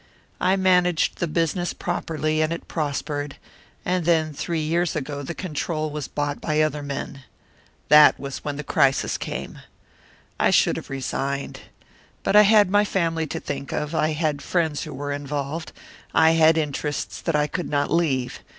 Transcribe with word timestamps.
I 0.39 0.55
managed 0.55 1.17
the 1.19 1.27
business 1.27 1.73
properly, 1.73 2.41
and 2.41 2.51
it 2.51 2.67
prospered; 2.67 3.35
and 3.85 4.03
then, 4.03 4.33
three 4.33 4.61
years 4.63 4.95
ago, 4.95 5.21
the 5.21 5.35
control 5.35 5.91
was 5.91 6.07
bought 6.07 6.41
by 6.41 6.59
other 6.59 6.81
men. 6.81 7.23
That 7.89 8.19
was 8.19 8.39
when 8.43 8.55
the 8.55 8.63
crisis 8.63 9.15
came. 9.19 9.59
I 10.39 10.49
should 10.49 10.75
have 10.77 10.89
resigned. 10.89 11.59
But 12.23 12.35
I 12.35 12.41
had 12.41 12.71
my 12.71 12.83
family 12.83 13.27
to 13.27 13.39
think 13.39 13.71
of; 13.71 13.93
I 13.93 14.13
had 14.13 14.41
friends 14.41 14.85
who 14.85 14.93
were 14.95 15.11
involved; 15.11 15.71
I 16.15 16.31
had 16.31 16.57
interests 16.57 17.21
that 17.21 17.35
I 17.35 17.45
could 17.45 17.69
not 17.69 17.91
leave. 17.91 18.39